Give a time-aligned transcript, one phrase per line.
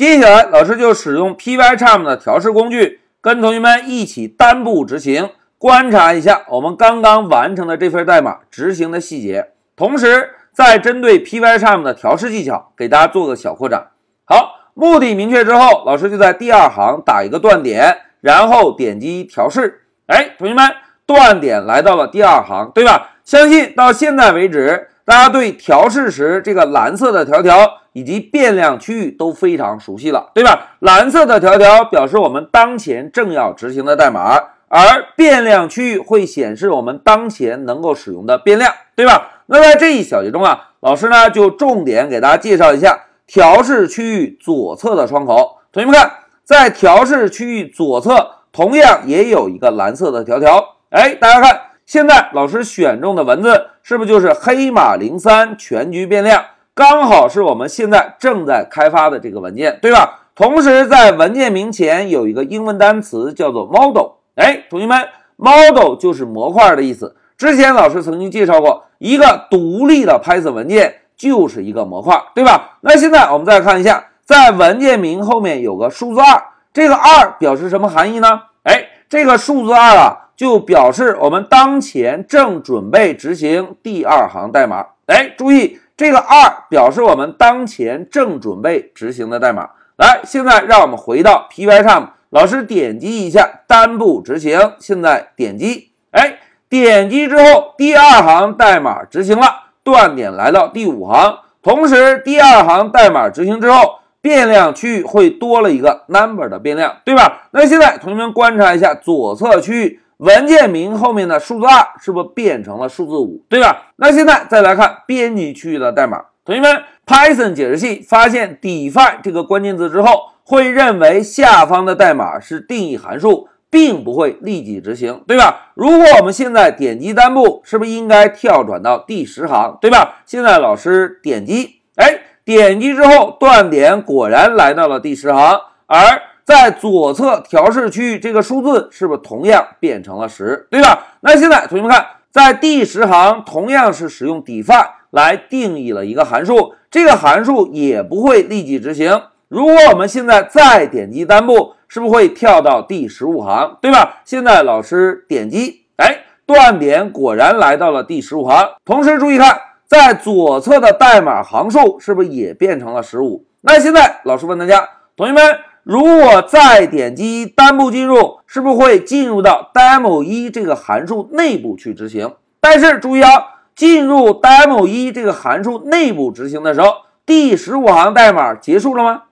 [0.00, 9.50] 接下来，老师就使用 Pycharm 的调试工具，跟同学们一起单步执行，观察一下我们刚刚完成的这份代码执行的细节。
[9.76, 13.88] 同时，再针对 Pycharm 的调试技巧，给大家做个小扩展。
[14.24, 19.82] 好，目的明确之后，老师就在第二行打一个断点，然后点击调试。
[20.06, 20.64] 哎，同学们，
[21.04, 23.16] 断点来到了第二行，对吧？
[23.22, 24.86] 相信到现在为止。
[25.04, 30.76] 大家对调试时这个蓝色的条条以及变量区域都非常熟悉了，对吧？
[30.78, 34.38] 蓝色的条条表示我们当前正要执行的代码，
[34.68, 39.42] 而变量区域会显示我们当前能够使用的变量，对吧？
[39.46, 45.58] 那在这一小节中啊，老师呢就重点给大家介绍一下调试区域左侧的窗口。
[45.72, 46.12] 同学们看，
[46.44, 51.60] 在调试区域左侧同样也有一个蓝色的条条，哎，大家看。
[51.84, 56.44] 现在老师选中的文字是不是就是黑马零三全局变量？
[56.74, 60.20] 刚好是我们现在正在开发的这个文件，对吧？
[60.34, 64.12] 同时在文件名前有一个英文单词叫做 model。
[64.36, 67.16] 哎，同学们，model 就是模块的意思。
[67.36, 72.78] 之前老师曾经介绍过，一个独立的 Python 文件就是一个模块，对吧？
[72.80, 78.42] 那现在我们再看一下，在文件名后面有个数字二，这个二表示什么含义呢？
[78.62, 80.28] 哎，这个数字二啊。
[80.40, 84.86] 就表示我们当前正准备执行第二行代码。
[85.04, 89.68] 哎，注意这个二表示我们当前正准备执行的代码。
[89.98, 94.58] 来，现在让我们回到 Pycharm，老师点击一下单步执行。
[94.78, 96.38] 现在点击，哎，
[96.70, 99.46] 点击之后第二行代码执行了，
[99.84, 107.42] 断点来到第五行，同时第二行代码执行之后，变量区域会多了一个 number 的变量，对吧？
[107.50, 110.00] 那现在同学们观察一下左侧区域。
[110.20, 113.92] 文件名后面的数字二是不是变成了数字五，对吧？
[113.96, 125.72] 那现在再来看编辑区域的代码，同学们，Python 解释器发现 define 这个关键字之后，会认为下方的代码是定义函数，并不会立即执行，对吧？
[125.74, 130.20] 如果我们现在点击单步，是不是应该跳转到第十行，对吧？
[130.26, 136.20] 现在老师点击，哎，点击之后断点果然来到了第十行，而。
[136.50, 141.06] 在左侧调试区域，这个数字是不是同样变成了十，对吧？
[141.20, 149.22] 那现在同学们看，在第十行同样是使用 Defi 来定义了一个函数，这个函数也不会立即执行。
[149.46, 154.20] 如果我们现在再点击单步，是不是会跳到第十五行，对吧？
[154.24, 158.70] 现在老师点击，哎，断点果然来到了第十五行。
[158.84, 159.56] 同时注意看，
[159.86, 163.46] 在左侧的代码行数是不是也变成了十五？
[163.60, 165.42] 那现在老师问大家，同学们。
[165.82, 172.32] 如果再点击单步进入，是不是会进入到 demo 一这个函数内部去执行？
[172.60, 173.30] 但是注意啊，
[173.74, 176.88] 进入 demo 一这个函数内部执行的时候，
[177.24, 179.22] 第十五行代码结束了吗？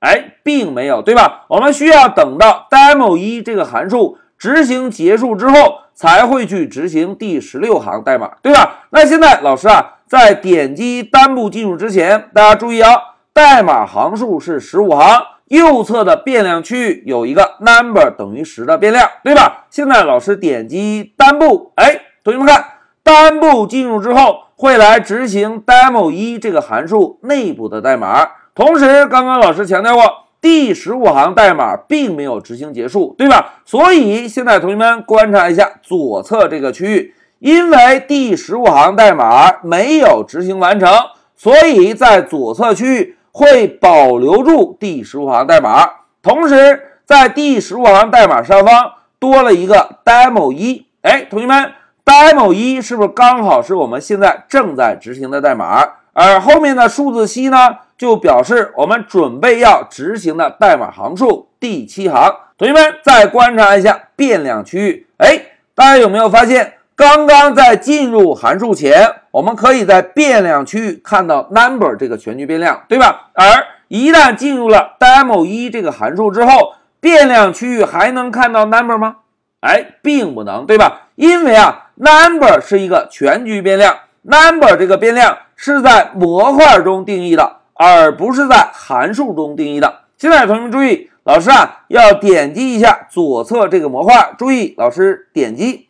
[0.00, 1.44] 哎，并没有，对吧？
[1.48, 8.86] 我们需要等到 demo 一这个函数执行结束之后，才会去执行第十六行代码，对吧？
[8.90, 12.96] 那现在老师啊，在点击单步进入之前，大家注意啊，
[13.32, 15.22] 代码行数是十五行。
[15.48, 19.66] 右侧的变量区域有一个 number 等于十的变量，对吧？
[19.70, 22.64] 现在老师点击单步，哎，同学们看，
[23.02, 28.28] 单步进入之后会来执行 demo 一这个函数内部的代码。
[28.54, 30.04] 同时，刚刚老师强调过，
[30.40, 33.54] 第十五行代码并没有执行结束，对吧？
[33.64, 40.90] 所以现在同学们观察一下左侧这个区域，因为第十五行代码没有执行完成，
[41.34, 43.14] 所以在左侧区域。
[43.38, 45.88] 会保留住第十五行代码，
[46.20, 50.86] 同时在第十五行代码上方多了一个 demo 一。
[51.02, 51.72] 哎，同学们
[52.04, 55.88] ，demo 一是不是刚好是我们现在正在执行的代码？
[56.12, 62.34] 而后面的数字七呢，就表示我们准备要执行的代码行数第七行。
[62.58, 65.40] 同学们再观察一下变量区域，哎，
[65.76, 66.72] 大家有没有发现？
[66.98, 73.30] 刚刚在进入函数前，我们可以在变量区域看到 number 这个全局变量，对吧？
[73.34, 73.44] 而
[73.86, 79.18] 一旦进入了 demo 一这个函数之后，变量区域还能看到 number 吗？
[79.60, 81.02] 哎，并不能，对吧？
[81.14, 90.00] 因为啊，number 是一个全局变量，number 这个变量是在模块中定义的，而不是在函数中定义的。
[90.16, 95.87] 现在同学们注意，老师啊要点击一下左侧这个模块，注意，老师点击，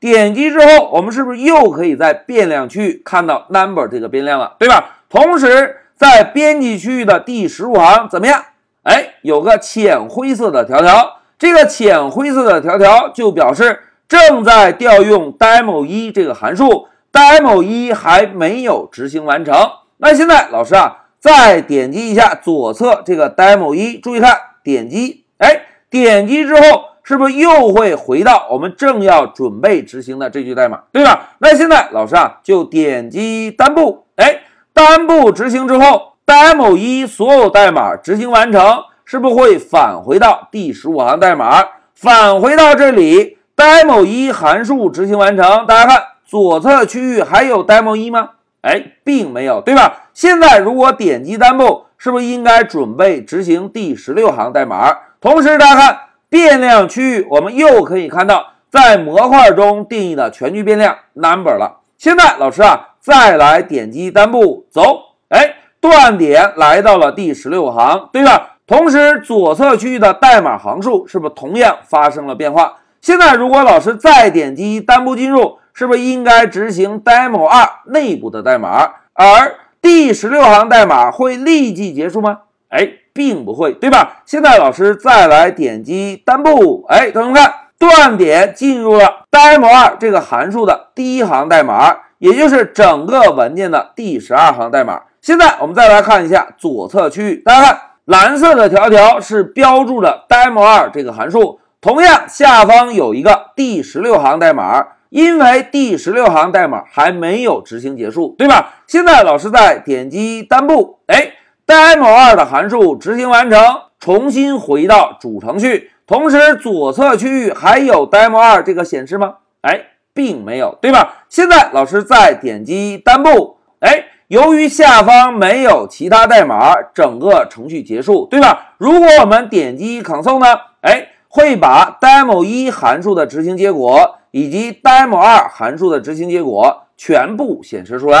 [0.00, 4.96] 点击之后，我们是不是又可以在变量区域看到 number 这个变量了，对吧？
[5.10, 8.42] 同时，在编辑区域的第十五行怎么样？
[8.82, 19.54] 哎，有个浅灰色的条条，这个浅灰色的条条就表示正在调用 demo 一这个函数，demo 一还没有执行完成。
[19.98, 25.60] 那现在老师啊，再点击一下左侧这个 demo 一，注意看，点击，哎，
[25.90, 31.30] 点击之后是不是又会回到我们正要准备执行的这句代码，对吧？
[31.38, 34.40] 那现在老师啊就点击单步，哎，
[34.72, 41.64] 单步执行之后，demo 一所有代码执行完成，是不是会返回到第十五行代码？
[41.94, 48.30] 返回到这里，demo 一函数执行完成，大家看左侧区域还有 demo 一吗？
[48.62, 50.10] 哎，并没有，对吧？
[50.12, 54.96] 现在如果点击单步，是不是应该准备执行第十六行代码？
[55.20, 55.98] 同时，大家看
[56.30, 61.80] 变量区域，我们又可以看到在模块中定义的全局变量 number 了。
[61.98, 68.56] 现在老师啊，再来点击单步走，哎，断点来到了第十六行，对吧？
[68.66, 72.78] 同时，左侧区域的代码行数是不是同样发生了变化？
[73.02, 75.58] 现在如果老师再点击单步进入。
[75.72, 82.40] 是不是应该执行 demo 二内部的代码，而第十六行代码会立即结束吗？
[82.68, 84.22] 哎，并不会，对吧？
[84.24, 95.02] 现在老师再来点击单步，哎，同学们看，断点进入了 demo 二这个函数的第一行代码，也就是整个文件的第十二行代码。
[95.20, 104.86] 现在我们再来看一下左侧区域，大家看蓝色的条条是标注着 demo 二这个函数，同样下方有一个第十六行代码。
[105.10, 108.74] 因为第十六行代码还没有执行结束，对吧？
[108.86, 111.32] 现在老师再点击单步，哎
[111.70, 113.62] ，demo 二的函数执行完成，
[114.00, 115.92] 重新回到主程序。
[116.04, 119.34] 同时，左侧区域还有 demo 二这个显示吗？
[119.60, 119.80] 哎，
[120.12, 121.24] 并没有，对吧？
[121.28, 128.74] 现在老师再点击单步，哎，由于下方没有其他代码，整个程序结束，对吧？
[128.78, 130.46] 如果我们点击 console 呢？
[130.80, 134.16] 哎，会把 demo 一函数的执行结果。
[134.32, 138.20] 以及 demo 二函数的执行结果全部显示出来。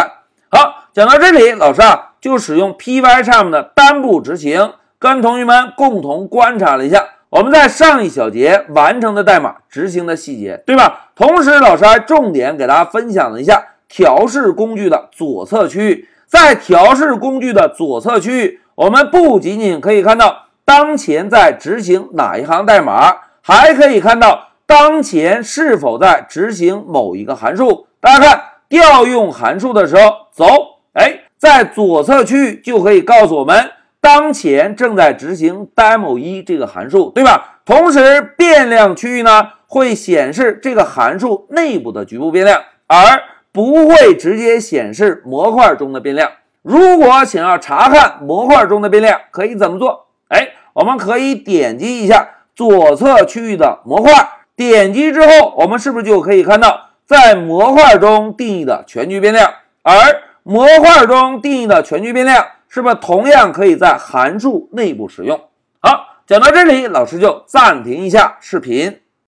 [0.50, 11.10] 好，讲到这里，老师啊就使用 Pycharm 的单步执行，跟同学们共同观察了一下我们在上一小节完成的代码执行的细节，对吧？
[11.14, 16.08] 同时，老师还重点给大家分享了一下调试工具的左侧区域。
[16.26, 24.48] 在调试工具的左侧区域，我们不仅仅可以看到当前在执行哪一行代码，还可以看到。
[24.66, 27.88] 当前是否在执行某一个函数？
[28.00, 30.46] 大家看调用函数的时候，走，
[30.92, 37.60] 哎，在左侧区域就可以告诉我们当前正在执行 demo 一这个函数，对吧？
[37.64, 43.22] 同时变量区域呢会显示这个函数内部的局部变量，而
[43.52, 46.30] 不会直接显示模块中的变量。
[46.60, 50.08] 如果想要查看模块中的变量，可以怎么做？
[50.28, 54.12] 哎，我们可以点击一下左侧区域的模块。
[54.54, 59.50] 点击之后，我们是不是就可以看到在模块中定义的全局变量？
[59.82, 59.94] 而
[60.42, 65.38] 模块中定义的全局变量是不是同样可以在函数内部使用？
[65.80, 69.00] 好，讲到这里，老师就暂停一下视频。